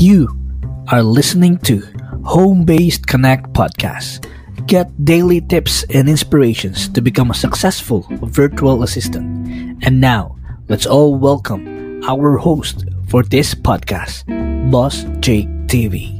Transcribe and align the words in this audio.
You 0.00 0.32
are 0.88 1.04
listening 1.04 1.60
to 1.68 1.84
Home 2.24 2.64
Based 2.64 3.04
Connect 3.04 3.52
Podcast. 3.52 4.24
Get 4.64 4.88
daily 5.04 5.44
tips 5.44 5.84
and 5.92 6.08
inspirations 6.08 6.88
to 6.96 7.04
become 7.04 7.28
a 7.28 7.36
successful 7.36 8.08
virtual 8.24 8.82
assistant. 8.82 9.28
And 9.84 10.00
now, 10.00 10.40
let's 10.72 10.86
all 10.86 11.20
welcome 11.20 12.00
our 12.08 12.40
host 12.40 12.88
for 13.12 13.22
this 13.22 13.52
podcast, 13.52 14.24
Boss 14.72 15.04
Jake 15.20 15.52
TV. 15.68 16.16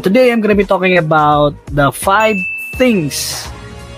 Today, 0.00 0.32
I'm 0.32 0.40
going 0.40 0.56
to 0.56 0.56
be 0.56 0.64
talking 0.64 0.96
about 0.96 1.52
the 1.66 1.92
five 1.92 2.40
things 2.80 3.49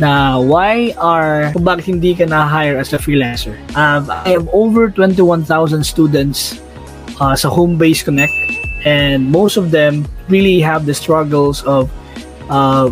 na 0.03 0.35
why 0.35 0.91
are 0.99 1.55
kung 1.55 1.63
bakit 1.63 1.87
hindi 1.87 2.11
ka 2.11 2.27
na-hire 2.27 2.75
as 2.75 2.91
a 2.91 2.99
freelancer. 2.99 3.55
Um, 3.79 4.11
I 4.11 4.35
have 4.35 4.51
over 4.51 4.91
21,000 4.91 5.47
students 5.87 6.59
uh, 7.23 7.39
sa 7.39 7.47
Homebase 7.47 8.03
Connect 8.03 8.35
and 8.83 9.31
most 9.31 9.55
of 9.55 9.71
them 9.71 10.03
really 10.27 10.59
have 10.59 10.91
the 10.91 10.95
struggles 10.95 11.63
of 11.71 11.87
uh, 12.51 12.91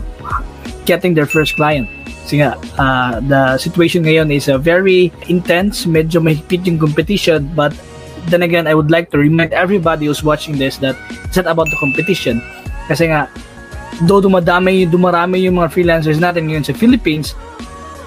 getting 0.86 1.18
their 1.18 1.26
first 1.26 1.58
client. 1.58 1.90
Kasi 2.06 2.46
nga, 2.46 2.54
uh, 2.78 3.18
the 3.26 3.58
situation 3.58 4.06
ngayon 4.06 4.30
is 4.30 4.46
a 4.46 4.54
very 4.54 5.10
intense, 5.26 5.90
medyo 5.90 6.22
mahigpit 6.22 6.62
yung 6.62 6.78
competition 6.78 7.50
but 7.58 7.74
then 8.30 8.46
again, 8.46 8.70
I 8.70 8.78
would 8.78 8.94
like 8.94 9.10
to 9.10 9.18
remind 9.18 9.50
everybody 9.50 10.06
who's 10.06 10.22
watching 10.22 10.62
this 10.62 10.78
that 10.78 10.94
it's 11.26 11.34
not 11.34 11.50
about 11.50 11.66
the 11.74 11.78
competition. 11.82 12.38
Kasi 12.86 13.10
nga, 13.10 13.26
though 14.06 14.20
dumadami, 14.20 14.88
dumarami 14.88 15.44
yung 15.44 15.58
mga 15.60 15.70
freelancers 15.72 16.18
natin 16.20 16.48
ngayon 16.48 16.64
sa 16.64 16.74
Philippines, 16.74 17.34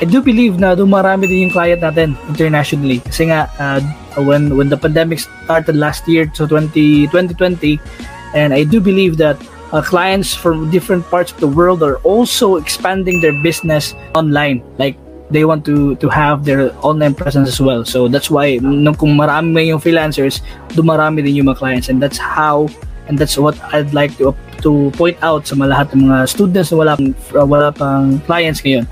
I 0.02 0.05
do 0.05 0.20
believe 0.20 0.58
na 0.58 0.76
dumarami 0.76 1.30
din 1.30 1.48
yung 1.48 1.54
client 1.54 1.80
natin 1.80 2.18
internationally. 2.28 3.00
Kasi 3.05 3.30
nga, 3.30 3.48
uh, 3.62 3.80
when 4.20 4.58
when 4.58 4.68
the 4.68 4.77
pandemic 4.77 5.22
started 5.22 5.77
last 5.77 6.04
year, 6.10 6.27
so 6.34 6.49
20, 6.49 7.07
2020, 7.07 7.80
and 8.34 8.52
I 8.52 8.66
do 8.66 8.82
believe 8.82 9.16
that 9.22 9.38
uh, 9.72 9.82
clients 9.82 10.34
from 10.34 10.70
different 10.74 11.05
parts 11.07 11.32
of 11.32 11.40
the 11.40 11.48
world 11.48 11.85
are 11.85 12.02
also 12.02 12.57
expanding 12.57 13.22
their 13.22 13.35
business 13.46 13.94
online. 14.18 14.66
Like, 14.76 14.98
they 15.34 15.46
want 15.46 15.66
to 15.66 15.96
to 15.98 16.10
have 16.10 16.46
their 16.46 16.74
online 16.85 17.16
presence 17.16 17.50
as 17.50 17.62
well. 17.62 17.85
So 17.85 18.07
that's 18.07 18.29
why 18.29 18.62
nung 18.62 18.94
kung 18.94 19.18
marami 19.18 19.74
yung 19.74 19.82
freelancers, 19.82 20.46
dumarami 20.77 21.26
din 21.26 21.41
yung 21.41 21.50
mga 21.50 21.57
clients 21.57 21.88
and 21.90 21.98
that's 21.98 22.22
how 22.22 22.70
and 23.10 23.18
that's 23.18 23.38
what 23.38 23.57
I'd 23.74 23.94
like 23.94 24.13
to 24.22 24.35
to 24.64 24.90
point 24.96 25.20
out 25.22 25.46
sa 25.46 25.54
mga 25.54 25.70
lahat 25.70 25.88
ng 25.94 26.08
mga 26.08 26.18
students 26.26 26.72
na 26.72 26.78
wala, 26.80 26.94
uh, 26.98 27.46
wala 27.46 27.70
pang 27.70 28.18
clients 28.24 28.64
ngayon. 28.64 28.88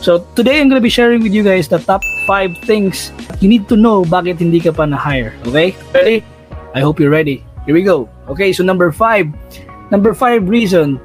So 0.00 0.22
today 0.38 0.62
I'm 0.62 0.70
gonna 0.70 0.80
be 0.80 0.92
sharing 0.92 1.20
with 1.20 1.34
you 1.34 1.42
guys 1.42 1.66
the 1.66 1.82
top 1.82 2.00
5 2.30 2.62
things 2.62 3.10
you 3.42 3.50
need 3.50 3.66
to 3.68 3.76
know 3.76 4.06
bakit 4.06 4.38
hindi 4.38 4.62
ka 4.62 4.70
pa 4.70 4.86
na-hire. 4.86 5.34
Okay? 5.50 5.74
Ready? 5.92 6.22
I 6.72 6.80
hope 6.80 7.02
you're 7.02 7.12
ready. 7.12 7.42
Here 7.66 7.74
we 7.74 7.82
go. 7.82 8.06
Okay, 8.30 8.54
so 8.54 8.62
number 8.62 8.94
5. 8.94 9.90
Number 9.90 10.14
5 10.14 10.46
reason 10.46 11.02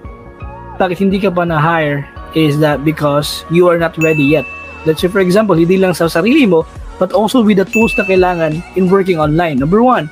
bakit 0.78 1.02
hindi 1.02 1.18
ka 1.18 1.34
pa 1.34 1.44
na-hire 1.44 2.06
is 2.38 2.62
that 2.62 2.86
because 2.86 3.44
you 3.50 3.68
are 3.68 3.82
not 3.82 3.98
ready 3.98 4.24
yet. 4.24 4.46
Let's 4.86 5.02
say 5.02 5.10
for 5.10 5.22
example, 5.22 5.58
hindi 5.58 5.78
lang 5.78 5.94
sa 5.94 6.06
sarili 6.10 6.48
mo, 6.50 6.66
but 6.98 7.14
also 7.14 7.42
with 7.42 7.58
the 7.58 7.68
tools 7.70 7.94
na 7.98 8.06
kailangan 8.06 8.62
in 8.78 8.90
working 8.90 9.18
online. 9.18 9.58
Number 9.58 9.82
1 9.82 10.10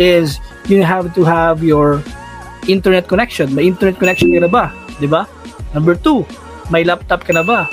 is 0.00 0.40
you 0.68 0.82
have 0.82 1.12
to 1.16 1.24
have 1.24 1.60
your 1.60 2.00
internet 2.66 3.08
connection. 3.08 3.50
May 3.54 3.70
internet 3.70 3.98
connection 3.98 4.30
ka 4.34 4.44
na 4.44 4.50
ba? 4.50 4.64
Di 4.98 5.08
ba? 5.08 5.26
Number 5.74 5.96
two, 5.96 6.26
may 6.70 6.84
laptop 6.84 7.24
ka 7.24 7.32
na 7.32 7.42
ba? 7.42 7.66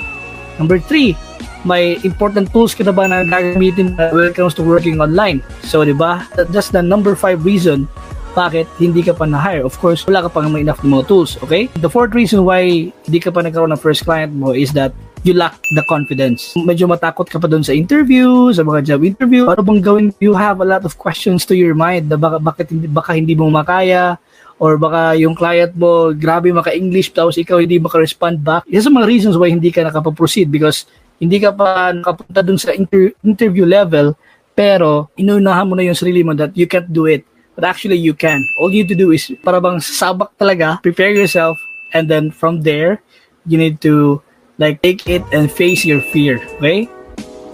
Number 0.58 0.80
three, 0.80 1.16
may 1.64 2.00
important 2.02 2.50
tools 2.52 2.72
ka 2.72 2.84
na 2.84 2.92
ba 2.92 3.04
na 3.06 3.22
gagamitin 3.22 3.96
when 4.12 4.32
it 4.32 4.36
to 4.36 4.64
working 4.64 5.00
online? 5.00 5.44
So, 5.64 5.84
di 5.84 5.92
ba? 5.92 6.26
That's 6.36 6.72
the 6.72 6.82
number 6.82 7.14
five 7.14 7.44
reason 7.44 7.88
bakit 8.30 8.70
hindi 8.78 9.02
ka 9.02 9.14
pa 9.14 9.26
na-hire. 9.26 9.66
Of 9.66 9.78
course, 9.82 10.06
wala 10.06 10.22
ka 10.22 10.30
pang 10.30 10.50
may 10.54 10.62
enough 10.62 10.82
mga 10.86 11.10
tools, 11.10 11.34
okay? 11.42 11.66
The 11.82 11.90
fourth 11.90 12.14
reason 12.14 12.46
why 12.46 12.90
hindi 12.94 13.18
ka 13.18 13.34
pa 13.34 13.42
nagkaroon 13.42 13.74
ng 13.74 13.82
first 13.82 14.06
client 14.06 14.30
mo 14.30 14.54
is 14.54 14.70
that 14.78 14.94
you 15.26 15.36
lack 15.36 15.58
the 15.76 15.84
confidence. 15.84 16.54
Medyo 16.56 16.88
matakot 16.88 17.28
ka 17.28 17.36
pa 17.36 17.50
doon 17.50 17.60
sa 17.66 17.76
interview, 17.76 18.54
sa 18.54 18.64
mga 18.64 18.94
job 18.94 19.00
interview. 19.04 19.50
Ano 19.50 19.60
bang 19.60 19.82
gawin? 19.84 20.06
You 20.22 20.32
have 20.38 20.62
a 20.62 20.68
lot 20.68 20.86
of 20.86 20.96
questions 20.96 21.44
to 21.50 21.58
your 21.58 21.74
mind 21.74 22.08
na 22.08 22.16
baka, 22.16 22.40
bakit, 22.40 22.72
baka 22.88 23.18
hindi 23.18 23.36
mo 23.36 23.50
makaya, 23.52 24.16
or 24.60 24.76
baka 24.76 25.16
yung 25.16 25.32
client 25.32 25.72
mo 25.72 26.12
grabe 26.12 26.52
maka-English 26.52 27.16
tapos 27.16 27.40
ikaw 27.40 27.56
hindi 27.56 27.80
maka-respond 27.80 28.36
back. 28.44 28.68
Yan 28.68 28.84
sa 28.84 28.92
mga 28.92 29.08
reasons 29.08 29.34
why 29.40 29.48
hindi 29.48 29.72
ka 29.72 29.80
nakapa-proceed 29.88 30.52
because 30.52 30.84
hindi 31.16 31.40
ka 31.40 31.56
pa 31.56 31.96
nakapunta 31.96 32.44
dun 32.44 32.60
sa 32.60 32.76
inter- 32.76 33.16
interview 33.24 33.64
level 33.64 34.12
pero 34.52 35.08
inuunahan 35.16 35.64
mo 35.64 35.72
na 35.72 35.88
yung 35.88 35.96
sarili 35.96 36.20
mo 36.20 36.36
that 36.36 36.52
you 36.52 36.68
can't 36.68 36.92
do 36.92 37.08
it. 37.08 37.24
But 37.56 37.72
actually 37.72 37.96
you 37.96 38.12
can. 38.12 38.44
All 38.60 38.68
you 38.68 38.84
need 38.84 38.92
to 38.92 39.00
do 39.00 39.16
is 39.16 39.32
para 39.40 39.64
bang 39.64 39.80
sabak 39.80 40.36
talaga, 40.36 40.84
prepare 40.84 41.16
yourself 41.16 41.56
and 41.96 42.04
then 42.04 42.28
from 42.28 42.60
there 42.60 43.00
you 43.48 43.56
need 43.56 43.80
to 43.80 44.20
like 44.60 44.84
take 44.84 45.08
it 45.08 45.24
and 45.32 45.48
face 45.48 45.88
your 45.88 46.04
fear. 46.12 46.36
Okay? 46.60 46.84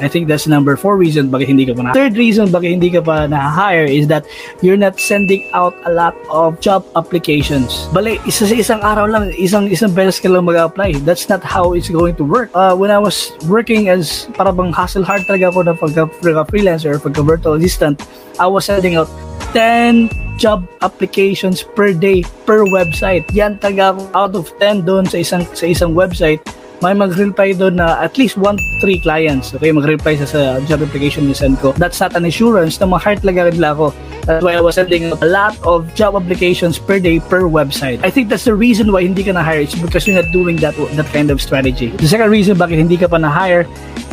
I 0.00 0.08
think 0.08 0.28
that's 0.28 0.46
number 0.46 0.76
four 0.76 0.96
reason 1.00 1.32
bakit 1.32 1.48
hindi 1.48 1.64
ka 1.64 1.72
pa 1.72 1.88
na. 1.88 1.92
Third 1.96 2.20
reason 2.20 2.52
bakit 2.52 2.76
hindi 2.76 2.92
ka 2.92 3.00
pa 3.00 3.24
na-hire 3.24 3.88
is 3.88 4.06
that 4.12 4.28
you're 4.60 4.76
not 4.76 5.00
sending 5.00 5.48
out 5.56 5.72
a 5.88 5.92
lot 5.92 6.12
of 6.28 6.60
job 6.60 6.84
applications. 6.96 7.88
Bale, 7.96 8.20
isa 8.28 8.44
sa 8.44 8.56
isang 8.56 8.80
araw 8.84 9.08
lang, 9.08 9.32
isang 9.40 9.72
isang 9.72 9.96
beses 9.96 10.20
ka 10.20 10.28
lang 10.28 10.44
mag-apply. 10.44 11.00
That's 11.08 11.32
not 11.32 11.40
how 11.40 11.72
it's 11.72 11.88
going 11.88 12.16
to 12.20 12.24
work. 12.24 12.52
Uh, 12.52 12.76
when 12.76 12.92
I 12.92 13.00
was 13.00 13.32
working 13.48 13.88
as 13.88 14.28
para 14.36 14.52
bang 14.52 14.72
hustle 14.72 15.04
hard 15.04 15.24
talaga 15.24 15.48
ako 15.48 15.60
na 15.64 15.72
pagka, 15.72 16.04
pagka 16.20 16.44
freelancer, 16.52 17.00
pagka 17.00 17.24
virtual 17.24 17.56
assistant, 17.56 18.04
I 18.36 18.46
was 18.46 18.68
sending 18.68 19.00
out 19.00 19.08
10 19.56 20.12
job 20.36 20.68
applications 20.84 21.64
per 21.64 21.96
day 21.96 22.20
per 22.44 22.68
website. 22.68 23.24
Yan 23.32 23.56
talaga 23.56 23.96
out 24.12 24.36
of 24.36 24.52
10 24.60 24.84
doon 24.84 25.08
sa 25.08 25.16
isang 25.16 25.48
sa 25.56 25.64
isang 25.64 25.96
website 25.96 26.44
may 26.84 26.92
mag-reply 26.92 27.56
doon 27.56 27.80
na 27.80 28.00
at 28.04 28.16
least 28.20 28.36
1 28.36 28.58
3 28.82 29.00
clients. 29.00 29.54
Okay, 29.56 29.72
mag-reply 29.72 30.16
sa, 30.20 30.26
sa 30.28 30.40
job 30.68 30.84
application 30.84 31.24
ni 31.24 31.32
send 31.32 31.56
ko. 31.60 31.72
That's 31.80 32.00
not 32.00 32.12
an 32.16 32.28
assurance 32.28 32.76
na 32.80 32.86
ma-heart 32.86 33.24
talaga 33.24 33.52
nila 33.52 33.72
ako. 33.72 33.86
That's 34.26 34.42
why 34.42 34.58
I 34.58 34.60
was 34.60 34.74
sending 34.74 35.14
a 35.14 35.28
lot 35.30 35.54
of 35.62 35.86
job 35.94 36.18
applications 36.18 36.82
per 36.82 36.98
day 36.98 37.22
per 37.22 37.46
website. 37.46 38.02
I 38.02 38.10
think 38.10 38.28
that's 38.28 38.44
the 38.44 38.58
reason 38.58 38.90
why 38.90 39.06
hindi 39.06 39.22
ka 39.22 39.32
na-hire. 39.32 39.62
It's 39.62 39.78
because 39.78 40.04
you're 40.04 40.18
not 40.18 40.28
doing 40.34 40.58
that 40.60 40.74
that 40.98 41.08
kind 41.14 41.30
of 41.30 41.40
strategy. 41.40 41.94
The 41.94 42.10
second 42.10 42.28
reason 42.28 42.58
bakit 42.58 42.82
hindi 42.82 42.98
ka 42.98 43.08
pa 43.08 43.22
na-hire 43.22 43.64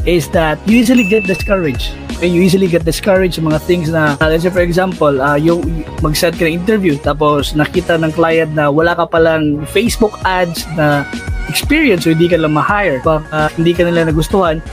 is 0.05 0.29
that 0.31 0.61
you 0.69 0.79
easily 0.79 1.03
get 1.03 1.25
discouraged. 1.25 1.97
Okay, 2.13 2.29
you 2.29 2.45
easily 2.45 2.69
get 2.69 2.85
discouraged 2.85 3.35
sa 3.35 3.43
mga 3.43 3.59
things 3.65 3.89
na, 3.89 4.15
uh, 4.21 4.29
let's 4.29 4.45
say 4.45 4.53
for 4.53 4.63
example, 4.63 5.19
uh, 5.19 5.35
yung 5.35 5.65
mag-set 5.99 6.37
ka 6.37 6.45
ng 6.45 6.61
interview 6.61 6.95
tapos 6.95 7.57
nakita 7.57 7.97
ng 7.99 8.13
client 8.13 8.53
na 8.53 8.69
wala 8.69 8.95
ka 8.95 9.09
palang 9.09 9.65
Facebook 9.73 10.13
ads 10.23 10.63
na 10.77 11.03
experience 11.49 12.07
o 12.07 12.13
hindi 12.13 12.29
ka 12.29 12.37
lang 12.39 12.53
ma-hire, 12.53 13.01
baka 13.03 13.51
hindi 13.55 13.73
ka 13.73 13.83
nila 13.87 14.07
nagustuhan, 14.11 14.63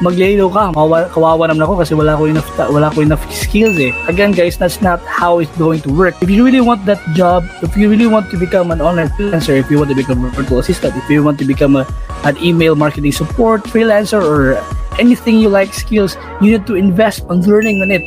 maglilo 0.00 0.52
ka, 0.52 0.72
kawawa, 0.76 1.08
kawawa 1.08 1.48
naman 1.48 1.64
ako 1.64 1.74
kasi 1.80 1.92
wala 1.96 2.16
ko 2.16 2.28
enough 2.28 2.48
wala 2.68 2.92
ko 2.92 3.00
enough 3.00 3.22
skills 3.32 3.76
eh. 3.80 3.92
Again 4.08 4.32
guys, 4.36 4.56
that's 4.60 4.84
not 4.84 5.00
how 5.04 5.40
it's 5.40 5.52
going 5.56 5.80
to 5.88 5.90
work. 5.92 6.16
If 6.20 6.28
you 6.28 6.44
really 6.44 6.60
want 6.60 6.84
that 6.84 7.00
job, 7.16 7.48
if 7.64 7.76
you 7.76 7.88
really 7.88 8.06
want 8.06 8.28
to 8.32 8.36
become 8.36 8.70
an 8.70 8.80
online 8.80 9.08
freelancer, 9.16 9.56
if 9.56 9.70
you 9.72 9.78
want 9.80 9.90
to 9.90 9.98
become 9.98 10.24
a 10.24 10.30
virtual 10.36 10.60
assistant, 10.60 10.96
if 10.96 11.08
you 11.08 11.24
want 11.24 11.38
to 11.40 11.46
become 11.48 11.76
a, 11.76 11.88
an 12.24 12.36
email 12.44 12.76
marketing 12.76 13.12
support 13.12 13.64
freelancer 13.64 14.20
or 14.20 14.60
anything 15.00 15.40
you 15.40 15.48
like 15.48 15.72
skills, 15.72 16.16
you 16.40 16.52
need 16.52 16.66
to 16.66 16.76
invest 16.76 17.24
on 17.28 17.40
learning 17.48 17.80
on 17.80 17.90
it. 17.90 18.04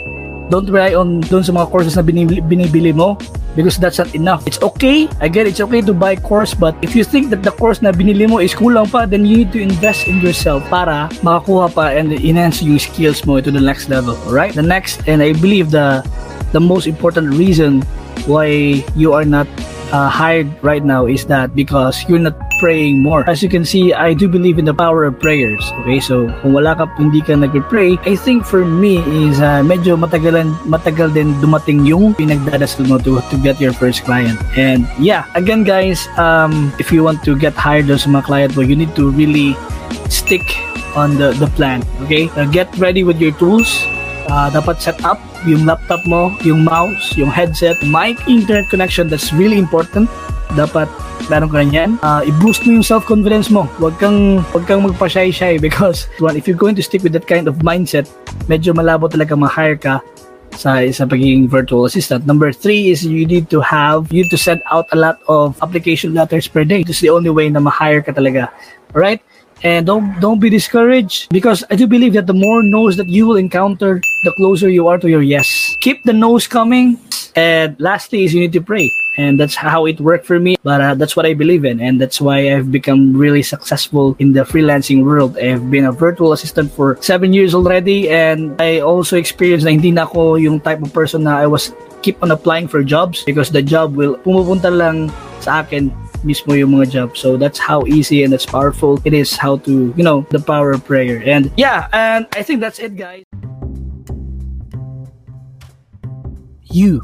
Don't 0.49 0.65
rely 0.65 0.97
on 0.97 1.21
doon 1.29 1.45
sa 1.45 1.53
mga 1.53 1.69
courses 1.69 1.93
na 1.93 2.01
binibili, 2.01 2.41
binibili 2.41 2.89
mo 2.89 3.17
because 3.59 3.75
that's 3.75 3.99
not 3.99 4.15
enough. 4.15 4.47
It's 4.47 4.63
okay, 4.63 5.11
it, 5.19 5.35
it's 5.35 5.59
okay 5.59 5.83
to 5.83 5.91
buy 5.91 6.15
course 6.15 6.55
but 6.55 6.79
if 6.79 6.95
you 6.95 7.03
think 7.03 7.27
that 7.35 7.43
the 7.43 7.51
course 7.51 7.83
na 7.83 7.91
binili 7.91 8.23
mo 8.23 8.39
is 8.39 8.55
kulang 8.55 8.87
pa, 8.87 9.03
then 9.03 9.27
you 9.27 9.43
need 9.43 9.51
to 9.51 9.59
invest 9.59 10.07
in 10.07 10.23
yourself 10.23 10.63
para 10.71 11.11
makakuha 11.19 11.67
pa 11.67 11.91
and 11.91 12.15
enhance 12.15 12.63
yung 12.63 12.79
skills 12.79 13.27
mo 13.27 13.43
to 13.43 13.51
the 13.51 13.59
next 13.59 13.91
level, 13.91 14.15
alright? 14.23 14.55
The 14.55 14.63
next, 14.63 15.03
and 15.11 15.19
I 15.19 15.35
believe 15.35 15.75
the 15.75 16.07
the 16.55 16.63
most 16.63 16.87
important 16.87 17.35
reason 17.35 17.83
why 18.23 18.79
you 18.95 19.11
are 19.11 19.27
not 19.27 19.47
uh, 19.91 20.07
hired 20.07 20.47
right 20.63 20.83
now 20.83 21.05
is 21.05 21.25
that 21.27 21.51
because 21.51 22.07
you're 22.07 22.23
not 22.23 22.37
praying 22.59 23.01
more. 23.01 23.23
As 23.25 23.41
you 23.41 23.49
can 23.49 23.63
see, 23.63 23.95
I 23.95 24.13
do 24.13 24.27
believe 24.27 24.59
in 24.59 24.67
the 24.67 24.75
power 24.75 25.07
of 25.07 25.17
prayers. 25.17 25.63
Okay, 25.81 26.03
so 26.03 26.27
kung 26.43 26.53
wala 26.53 26.75
ka, 26.75 26.85
hindi 26.99 27.23
ka 27.23 27.39
nag-pray, 27.39 27.97
I 28.03 28.19
think 28.19 28.43
for 28.45 28.67
me 28.67 28.99
is 29.07 29.39
uh, 29.39 29.63
medyo 29.63 29.95
matagalan, 29.95 30.53
matagal 30.67 31.15
din 31.15 31.33
dumating 31.39 31.87
yung 31.87 32.13
pinagdadasal 32.13 32.85
mo 32.85 32.99
to, 32.99 33.23
to 33.31 33.35
get 33.39 33.57
your 33.63 33.71
first 33.71 34.03
client. 34.03 34.37
And 34.59 34.85
yeah, 34.99 35.25
again 35.33 35.63
guys, 35.63 36.05
um, 36.19 36.75
if 36.77 36.91
you 36.91 37.01
want 37.01 37.23
to 37.23 37.39
get 37.39 37.55
hired 37.55 37.87
sa 37.87 38.07
mga 38.11 38.23
client 38.27 38.51
mo, 38.53 38.61
you 38.61 38.75
need 38.75 38.93
to 38.99 39.09
really 39.09 39.55
stick 40.11 40.43
on 40.93 41.15
the, 41.15 41.31
the 41.39 41.47
plan. 41.55 41.81
Okay, 42.03 42.27
uh, 42.35 42.45
get 42.45 42.67
ready 42.77 43.07
with 43.07 43.17
your 43.17 43.31
tools. 43.39 43.71
Uh, 44.29 44.51
dapat 44.53 44.77
set 44.77 44.99
up 45.01 45.17
yung 45.47 45.65
laptop 45.65 46.03
mo, 46.05 46.35
yung 46.43 46.67
mouse, 46.67 47.15
yung 47.15 47.31
headset, 47.31 47.79
mic, 47.87 48.19
internet 48.27 48.67
connection, 48.69 49.07
that's 49.07 49.31
really 49.33 49.57
important. 49.57 50.09
Dapat 50.53 50.89
meron 51.27 51.51
ka 51.51 51.59
niyan, 51.59 51.99
uh, 51.99 52.23
i-boost 52.23 52.63
mo 52.63 52.79
yung 52.79 52.85
self-confidence 52.85 53.51
mo. 53.51 53.67
Huwag 53.81 53.99
kang, 53.99 54.39
huwag 54.55 54.63
kang 54.63 54.85
magpa-shy-shy 54.85 55.59
because 55.67 56.07
one, 56.23 56.39
if 56.39 56.47
you're 56.47 56.59
going 56.59 56.77
to 56.77 56.85
stick 56.85 57.03
with 57.03 57.11
that 57.11 57.27
kind 57.27 57.51
of 57.51 57.59
mindset, 57.59 58.07
medyo 58.47 58.71
malabo 58.71 59.11
talaga 59.11 59.35
ma-hire 59.35 59.75
ka 59.75 59.99
sa 60.55 60.81
sa 60.91 61.05
pagiging 61.05 61.47
virtual 61.47 61.85
assistant. 61.85 62.25
Number 62.25 62.51
three 62.51 62.89
is 62.89 63.05
you 63.05 63.25
need 63.25 63.49
to 63.51 63.61
have, 63.61 64.11
you 64.11 64.23
need 64.23 64.33
to 64.33 64.41
send 64.41 64.63
out 64.71 64.87
a 64.91 64.97
lot 64.97 65.19
of 65.27 65.55
application 65.61 66.13
letters 66.13 66.47
per 66.47 66.63
day. 66.63 66.83
This 66.83 66.99
is 66.99 67.07
the 67.07 67.13
only 67.13 67.29
way 67.29 67.49
na 67.49 67.59
ma-hire 67.59 68.01
ka 68.01 68.11
talaga. 68.11 68.51
Alright? 68.95 69.21
And 69.61 69.85
don't 69.85 70.15
don't 70.23 70.39
be 70.39 70.47
discouraged 70.47 71.35
because 71.35 71.67
I 71.67 71.75
do 71.75 71.83
believe 71.83 72.15
that 72.15 72.27
the 72.27 72.37
more 72.37 72.63
no's 72.63 72.95
that 72.95 73.11
you 73.11 73.27
will 73.27 73.35
encounter, 73.35 73.99
the 74.23 74.31
closer 74.39 74.71
you 74.71 74.87
are 74.87 74.97
to 74.97 75.09
your 75.11 75.21
yes. 75.21 75.75
Keep 75.83 76.07
the 76.07 76.15
no's 76.15 76.47
coming. 76.47 76.95
And 77.35 77.75
lastly 77.79 78.23
is 78.23 78.33
you 78.33 78.39
need 78.39 78.55
to 78.55 78.63
pray. 78.63 78.87
And 79.19 79.35
that's 79.35 79.59
how 79.59 79.83
it 79.83 79.99
worked 79.99 80.23
for 80.23 80.39
me. 80.39 80.55
But 80.63 80.79
uh, 80.79 80.95
that's 80.95 81.19
what 81.19 81.27
I 81.27 81.35
believe 81.35 81.67
in. 81.67 81.83
And 81.83 81.99
that's 81.99 82.23
why 82.23 82.55
I've 82.55 82.71
become 82.71 83.11
really 83.11 83.43
successful 83.43 84.15
in 84.17 84.31
the 84.31 84.47
freelancing 84.47 85.03
world. 85.03 85.35
I've 85.37 85.67
been 85.67 85.83
a 85.83 85.91
virtual 85.91 86.31
assistant 86.31 86.71
for 86.71 86.95
seven 87.03 87.35
years 87.35 87.51
already. 87.53 88.07
And 88.07 88.55
I 88.61 88.79
also 88.79 89.19
experienced 89.19 89.67
na 89.67 89.75
hindi 89.75 89.91
na 89.91 90.07
ako 90.07 90.39
yung 90.39 90.63
type 90.63 90.79
of 90.79 90.95
person 90.95 91.27
na 91.27 91.35
I 91.35 91.51
was 91.51 91.75
keep 91.99 92.15
on 92.23 92.31
applying 92.31 92.71
for 92.71 92.79
jobs 92.79 93.27
because 93.27 93.51
the 93.51 93.59
job 93.59 93.99
will 93.99 94.15
pumupunta 94.23 94.71
lang 94.71 95.11
sa 95.43 95.67
akin 95.67 95.91
mismo 96.23 96.55
yung 96.55 96.79
mga 96.79 96.87
job. 96.87 97.19
So 97.19 97.35
that's 97.35 97.59
how 97.59 97.83
easy 97.91 98.23
and 98.23 98.31
that's 98.31 98.47
powerful 98.47 99.03
it 99.03 99.11
is 99.11 99.35
how 99.35 99.59
to, 99.67 99.91
you 99.99 100.03
know, 100.03 100.23
the 100.31 100.39
power 100.39 100.71
of 100.71 100.87
prayer. 100.87 101.19
And 101.27 101.51
yeah, 101.59 101.91
and 101.91 102.23
I 102.39 102.43
think 102.43 102.63
that's 102.63 102.79
it, 102.79 102.95
guys. 102.95 103.27
You 106.71 107.03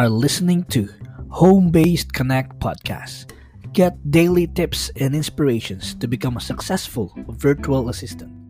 are 0.00 0.08
listening 0.08 0.64
to 0.72 0.88
Home 1.32 1.70
Based 1.70 2.12
Connect 2.12 2.60
Podcast. 2.60 3.32
Get 3.72 3.96
daily 4.10 4.46
tips 4.46 4.90
and 5.00 5.14
inspirations 5.16 5.94
to 5.94 6.06
become 6.06 6.36
a 6.36 6.44
successful 6.44 7.08
virtual 7.30 7.88
assistant. 7.88 8.41